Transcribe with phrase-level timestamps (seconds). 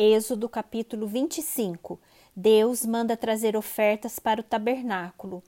[0.00, 1.98] Êxodo capítulo 25.
[2.36, 5.42] Deus manda trazer ofertas para o tabernáculo.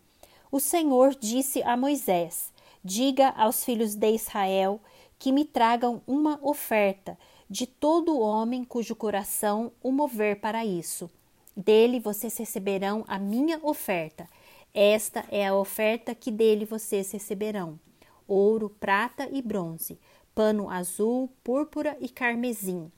[0.50, 2.52] O Senhor disse a Moisés:
[2.83, 4.81] Diga aos filhos de Israel
[5.21, 7.17] que me tragam uma oferta
[7.49, 11.08] de todo homem cujo coração o mover para isso.
[11.56, 14.28] Dele vocês receberão a minha oferta.
[14.74, 17.78] Esta é a oferta que dele vocês receberão:
[18.26, 19.96] ouro, prata e bronze,
[20.34, 22.90] pano azul, púrpura e carmesim,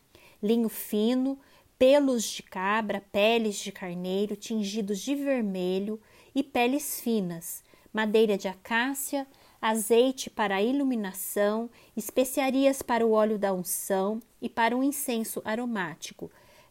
[0.42, 1.38] linho fino,
[1.78, 6.00] pelos de cabra, peles de carneiro tingidos de vermelho
[6.34, 7.62] e peles finas,
[7.92, 9.26] madeira de acácia,
[9.60, 16.30] azeite para a iluminação, especiarias para o óleo da unção e para o incenso aromático,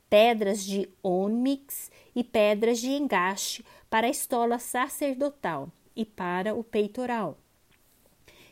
[0.09, 7.37] pedras de ônix e pedras de engaste para a estola sacerdotal e para o peitoral.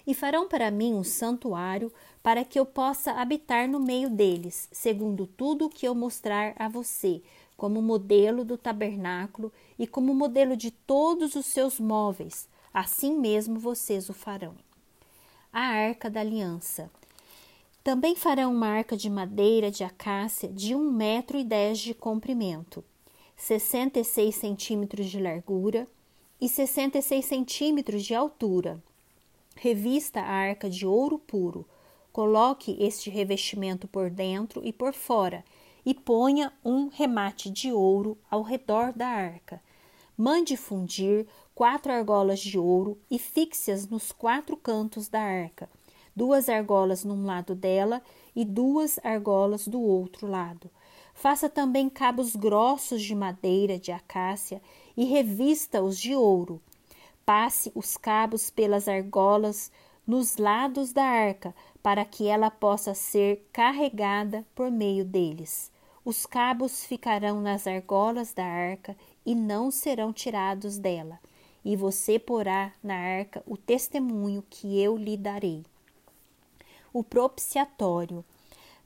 [0.09, 5.27] E farão para mim um santuário para que eu possa habitar no meio deles, segundo
[5.27, 7.21] tudo o que eu mostrar a você,
[7.55, 14.09] como modelo do tabernáculo e como modelo de todos os seus móveis, assim mesmo vocês
[14.09, 14.55] o farão.
[15.53, 16.89] A arca da aliança.
[17.83, 22.83] Também farão uma arca de madeira de acácia de um metro e dez de comprimento,
[23.37, 25.87] sessenta e seis centímetros de largura
[26.41, 28.81] e sessenta e seis centímetros de altura.
[29.61, 31.65] Revista a arca de ouro puro.
[32.13, 35.43] Coloque este revestimento por dentro e por fora
[35.85, 39.61] e ponha um remate de ouro ao redor da arca.
[40.17, 45.69] Mande fundir quatro argolas de ouro e fixe-as nos quatro cantos da arca,
[46.15, 48.01] duas argolas num lado dela
[48.33, 50.71] e duas argolas do outro lado.
[51.13, 54.61] Faça também cabos grossos de madeira de acácia
[54.95, 56.61] e revista-os de ouro.
[57.29, 59.71] Passe os cabos pelas argolas
[60.07, 65.71] nos lados da arca, para que ela possa ser carregada por meio deles.
[66.03, 71.19] Os cabos ficarão nas argolas da arca e não serão tirados dela,
[71.63, 75.63] e você porá na arca o testemunho que eu lhe darei.
[76.91, 78.25] O propiciatório.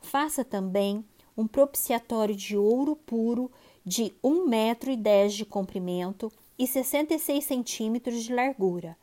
[0.01, 1.05] Faça também
[1.37, 3.49] um propiciatório de ouro puro
[3.85, 6.29] de um metro e dez de comprimento
[6.63, 8.97] e sessenta e seis centímetros de largura.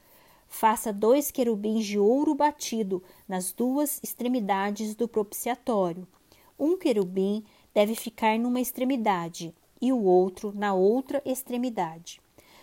[0.49, 6.09] Faça dois querubins de ouro batido nas duas extremidades do propiciatório.
[6.59, 12.21] Um querubim deve ficar numa extremidade e o outro na outra extremidade.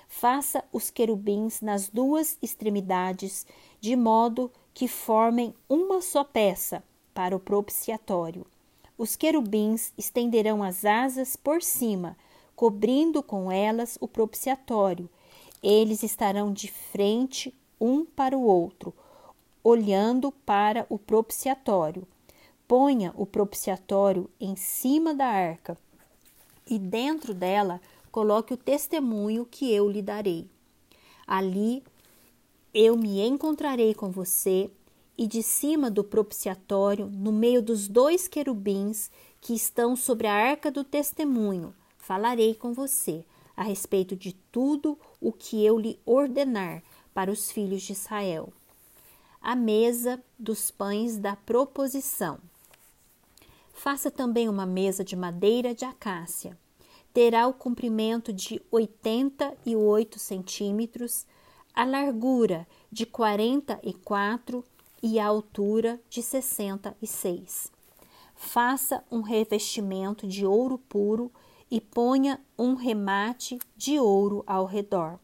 [0.08, 3.46] Faça os querubins nas duas extremidades,
[3.80, 8.46] de modo que formem uma só peça para o propiciatório.
[8.98, 12.18] Os querubins estenderão as asas por cima,
[12.58, 15.08] cobrindo com elas o propiciatório.
[15.62, 18.96] Eles estarão de frente um para o outro,
[19.64, 22.08] olhando para o propiciatório.
[22.68, 25.78] Ponha o propiciatório em cima da arca
[26.68, 27.80] e dentro dela
[28.12, 30.50] coloque o testemunho que eu lhe darei.
[31.28, 31.84] Ali
[32.74, 34.72] eu me encontrarei com você
[35.16, 40.72] e de cima do propiciatório, no meio dos dois querubins que estão sobre a arca
[40.72, 41.74] do testemunho,
[42.08, 46.82] falarei com você a respeito de tudo o que eu lhe ordenar
[47.14, 48.54] para os filhos de Israel.
[49.42, 52.40] A mesa dos pães da proposição.
[53.74, 56.58] Faça também uma mesa de madeira de acácia.
[57.14, 61.26] Terá o comprimento de 88 centímetros,
[61.76, 64.64] a largura de 44
[65.04, 67.70] e a altura de 66.
[68.34, 71.30] Faça um revestimento de ouro puro
[71.70, 75.20] e ponha um remate de ouro ao redor.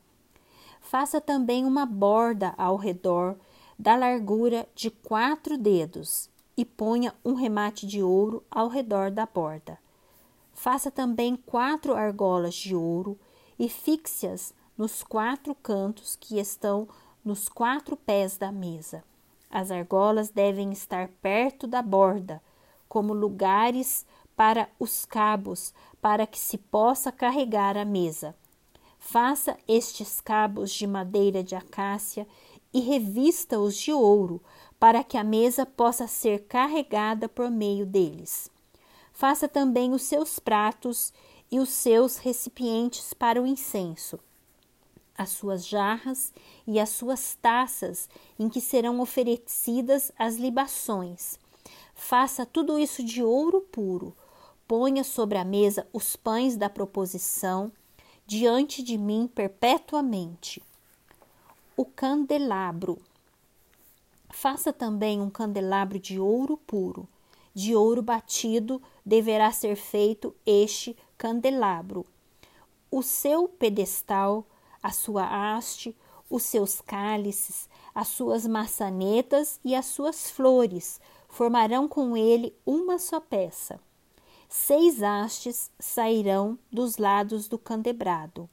[0.81, 3.35] Faça também uma borda ao redor
[3.79, 9.79] da largura de quatro dedos e ponha um remate de ouro ao redor da borda.
[10.53, 13.17] Faça também quatro argolas de ouro
[13.57, 16.87] e fixe-as nos quatro cantos que estão
[17.23, 19.03] nos quatro pés da mesa.
[19.49, 22.41] As argolas devem estar perto da borda,
[22.87, 28.35] como lugares para os cabos, para que se possa carregar a mesa.
[28.99, 32.27] Faça estes cabos de madeira de acácia
[32.73, 34.41] e revista-os de ouro,
[34.79, 38.49] para que a mesa possa ser carregada por meio deles.
[39.13, 41.13] Faça também os seus pratos
[41.51, 44.19] e os seus recipientes para o incenso,
[45.15, 46.33] as suas jarras
[46.65, 48.09] e as suas taças
[48.39, 51.37] em que serão oferecidas as libações.
[51.93, 54.15] Faça tudo isso de ouro puro.
[54.67, 57.71] Ponha sobre a mesa os pães da proposição
[58.25, 60.61] diante de mim perpetuamente.
[61.75, 63.01] O candelabro
[64.33, 67.07] Faça também um candelabro de ouro puro,
[67.53, 72.03] de ouro batido deverá ser feito este candelabro.
[72.89, 74.43] O seu pedestal,
[74.81, 75.95] a sua haste,
[76.27, 80.99] os seus cálices, as suas maçanetas e as suas flores
[81.29, 83.79] formarão com ele uma só peça.
[84.55, 88.47] Seis hastes sairão dos lados do candebrado,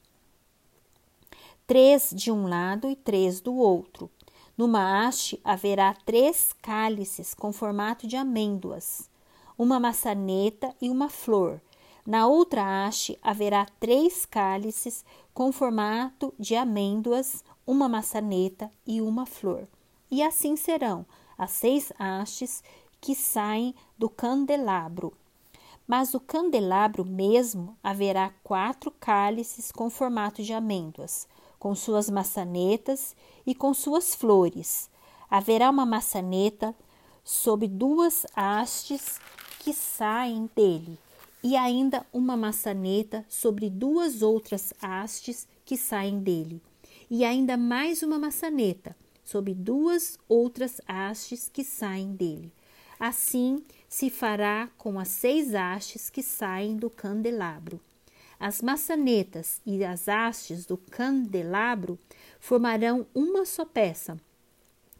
[1.67, 4.09] três de um lado e três do outro.
[4.57, 9.07] Numa haste haverá três cálices com formato de amêndoas,
[9.55, 11.61] uma maçaneta e uma flor.
[12.03, 15.05] Na outra haste haverá três cálices
[15.35, 19.67] com formato de amêndoas, uma maçaneta e uma flor.
[20.09, 21.05] E assim serão
[21.37, 22.63] as seis hastes
[22.99, 25.13] que saem do candelabro.
[25.91, 31.27] Mas o candelabro mesmo haverá quatro cálices com formato de amêndoas,
[31.59, 33.13] com suas maçanetas
[33.45, 34.89] e com suas flores.
[35.29, 36.73] Haverá uma maçaneta
[37.25, 39.19] sob duas hastes
[39.59, 40.97] que saem dele,
[41.43, 46.61] e ainda uma maçaneta sobre duas outras hastes que saem dele,
[47.09, 48.95] e ainda mais uma maçaneta
[49.25, 52.49] sob duas outras hastes que saem dele.
[53.01, 57.81] Assim se fará com as seis hastes que saem do candelabro.
[58.39, 61.97] As maçanetas e as hastes do candelabro
[62.39, 64.19] formarão uma só peça,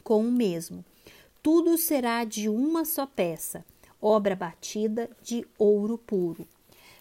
[0.03, 0.83] com o mesmo.
[1.44, 3.63] Tudo será de uma só peça,
[4.01, 6.48] obra batida de ouro puro.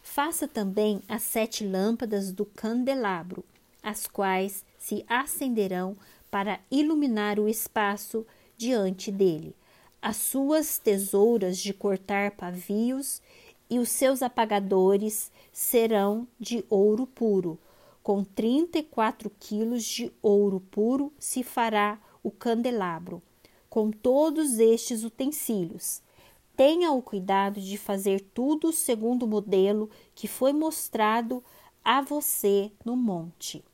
[0.03, 3.43] Faça também as sete lâmpadas do candelabro,
[3.83, 5.97] as quais se acenderão
[6.31, 8.27] para iluminar o espaço
[8.59, 9.57] diante dele
[10.03, 13.21] as suas tesouras de cortar pavios
[13.69, 17.59] e os seus apagadores serão de ouro puro.
[18.03, 23.23] Com trinta e quatro quilos de ouro puro se fará o candelabro,
[23.69, 26.03] com todos estes utensílios.
[26.57, 31.45] Tenha o cuidado de fazer tudo segundo o modelo que foi mostrado
[31.85, 33.65] a você no monte.